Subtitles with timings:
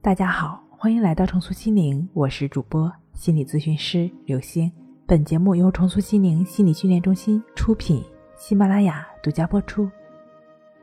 [0.00, 4.70] 大家好，欢迎来到重塑心灵，我是主播心理咨询师刘星。
[5.04, 8.02] 本节目由重塑心灵心理训练中心出品，
[8.36, 9.90] 喜马拉雅独家播出。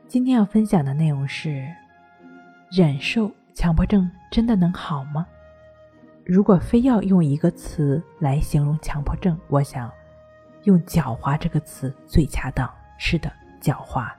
[0.06, 1.66] 今天要分享的内容是：
[2.70, 5.26] 忍受强迫症真的能好吗？
[6.22, 9.90] 如果非要用一个词来形容强迫症，我想
[10.64, 12.70] 用“狡猾”这个词最恰当。
[12.98, 14.12] 是的，狡猾，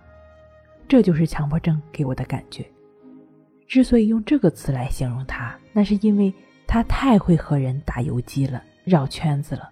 [0.87, 2.67] 这就是强迫症给我的感觉。
[3.67, 6.33] 之所以用这个词来形容他，那是因为
[6.65, 9.69] 他太会和人打游击了，绕圈子了。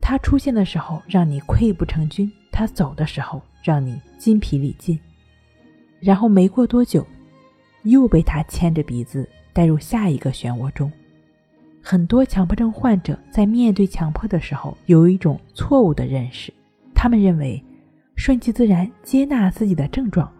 [0.00, 4.98] 他出现的时候让你溃不成军，他走的时候让你筋疲力尽，
[6.00, 7.06] 然后没过多久，
[7.82, 10.90] 又被他牵着鼻子带入下一个漩涡中。
[11.82, 16.52] 很多强迫症患者在面对强迫的时候，有一种错误的认识，
[16.94, 17.62] 他们认为
[18.14, 20.30] 顺其自然接纳自己的症状，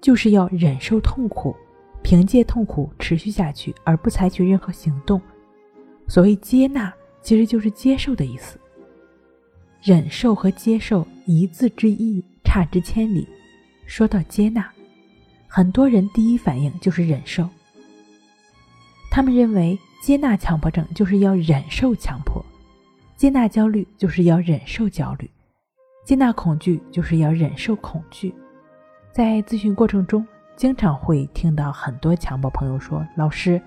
[0.00, 1.56] 就是要忍受痛苦。
[2.02, 5.20] 凭借痛苦持续下去，而不采取任何行动。
[6.06, 8.58] 所谓接纳，其实就是接受的意思。
[9.82, 13.28] 忍受和接受一字之意，差之千里。
[13.86, 14.70] 说到接纳，
[15.46, 17.48] 很多人第一反应就是忍受。
[19.10, 22.44] 他们认为接纳强迫症就是要忍受强迫，
[23.16, 25.30] 接纳焦虑就是要忍受焦虑，
[26.04, 28.34] 接纳恐惧就是要忍受恐惧。
[29.12, 30.26] 在咨询过程中。
[30.58, 33.62] 经常会听到很多强迫朋友说：“老师，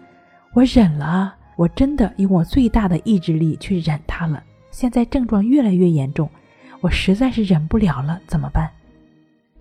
[0.52, 4.44] 我忍了，我真的用我最大的意志力去忍他了。
[4.72, 6.30] 现在症状越来越严重，
[6.82, 8.70] 我实在是忍不了了，怎么办？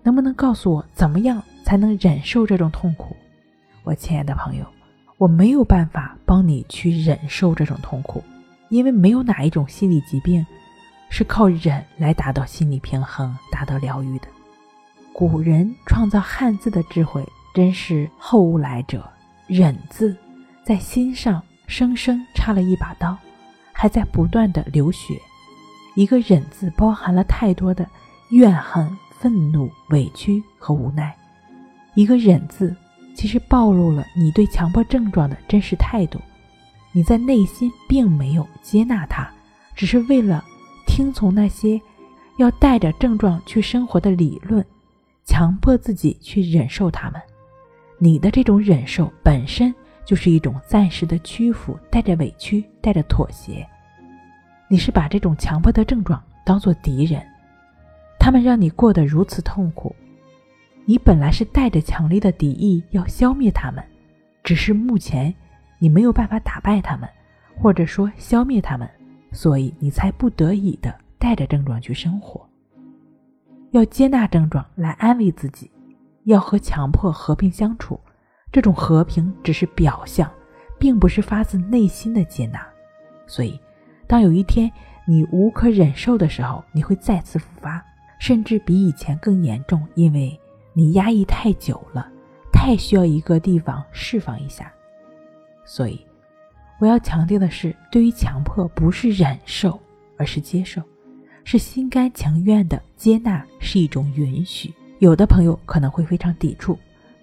[0.02, 3.14] 能不能告诉我怎么样才能忍受这种痛苦？”
[3.84, 4.66] 我亲爱的朋友，
[5.16, 8.20] 我没有办法帮你去忍受这种痛苦，
[8.70, 10.44] 因为没有哪一种心理疾病
[11.08, 14.26] 是靠忍来达到心理平衡、达到疗愈的。
[15.20, 19.06] 古人创造汉字的智慧真是后无来者。
[19.46, 20.16] 忍字
[20.64, 23.14] 在心上生生插了一把刀，
[23.70, 25.20] 还在不断的流血。
[25.94, 27.86] 一个忍字包含了太多的
[28.30, 31.14] 怨恨、愤怒、委屈和无奈。
[31.92, 32.74] 一个忍字
[33.14, 36.18] 其实暴露了你对强迫症状的真实态度。
[36.92, 39.30] 你在内心并没有接纳它，
[39.74, 40.42] 只是为了
[40.86, 41.78] 听从那些
[42.38, 44.64] 要带着症状去生活的理论。
[45.30, 47.22] 强迫自己去忍受他们，
[47.98, 49.72] 你的这种忍受本身
[50.04, 53.64] 就是一种暂时的屈服，带着委屈，带着妥协。
[54.66, 57.24] 你是把这种强迫的症状当做敌人，
[58.18, 59.94] 他们让你过得如此痛苦，
[60.84, 63.84] 你本来是带着强烈的敌意要消灭他们，
[64.42, 65.32] 只是目前
[65.78, 67.08] 你没有办法打败他们，
[67.56, 68.90] 或者说消灭他们，
[69.30, 72.49] 所以你才不得已的带着症状去生活。
[73.72, 75.70] 要接纳症状来安慰自己，
[76.24, 77.98] 要和强迫和平相处。
[78.52, 80.28] 这种和平只是表象，
[80.78, 82.66] 并不是发自内心的接纳。
[83.26, 83.58] 所以，
[84.08, 84.70] 当有一天
[85.06, 87.80] 你无可忍受的时候，你会再次复发，
[88.18, 90.36] 甚至比以前更严重，因为
[90.72, 92.10] 你压抑太久了，
[92.52, 94.72] 太需要一个地方释放一下。
[95.64, 96.04] 所以，
[96.80, 99.78] 我要强调的是，对于强迫，不是忍受，
[100.18, 100.82] 而是接受。
[101.50, 104.72] 是心甘情愿的接纳，是一种允许。
[105.00, 106.78] 有的朋友可能会非常抵触，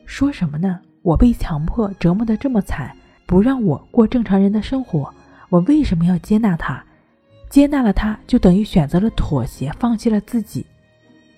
[0.05, 0.81] 说什么呢？
[1.01, 2.93] 我被强迫折磨的这么惨，
[3.25, 5.09] 不让我过正常人的生活，
[5.47, 6.83] 我为什么要接纳他？
[7.49, 10.65] 接纳了他，就等于选择了妥协，放弃了自己。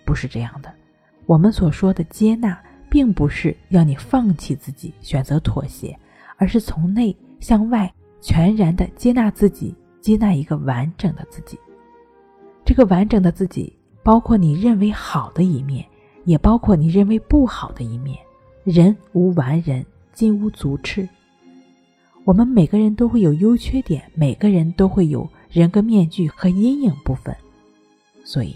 [0.04, 0.74] 不是这样的。
[1.28, 5.96] 我们所说的接纳，并不是要你放弃自己，选择妥协，
[6.38, 11.56] 而是从内向外全然的接纳自己，接纳一个完整的自己。
[12.70, 15.84] 这个完整的自己，包括你认为好的一面，
[16.26, 18.16] 也包括你认为不好的一面。
[18.64, 21.10] 人无完人，金无足赤。
[22.26, 27.36] 我们每个人都会有优缺点，每个人都会有人格面具和阴影部分。
[28.24, 28.56] 所以，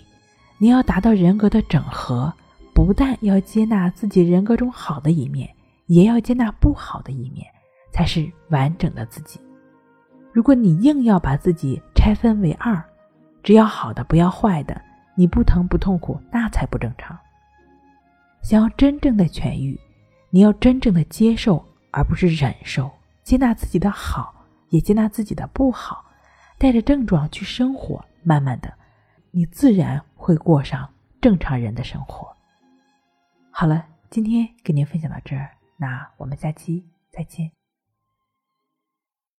[0.59, 2.31] 你要达到人格的整合，
[2.72, 5.50] 不但要接纳自己人格中好的一面，
[5.88, 7.48] 也要接纳不好的一面，
[7.92, 9.39] 才是完整的自己。
[10.31, 12.80] 如果你硬要把自己拆分为二，
[13.44, 14.81] 只要好的，不要坏的。
[15.16, 17.16] 你不疼不痛苦，那才不正常。
[18.42, 19.80] 想要真正的痊愈，
[20.31, 22.90] 你要真正的接受，而不是忍受。
[23.22, 24.34] 接纳自己的好，
[24.69, 26.04] 也接纳自己的不好，
[26.57, 28.04] 带着症状去生活。
[28.24, 28.74] 慢慢的，
[29.31, 30.89] 你自然会过上
[31.22, 32.36] 正常人的生活。
[33.51, 37.62] 好了，今天跟您分享到这儿，那我们下期再见。